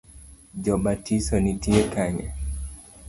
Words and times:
Jobatiso 0.63 1.35
nitie 1.43 1.81
kanye. 1.93 2.27